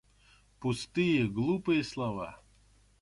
[0.59, 2.39] Пустые, глупые слова!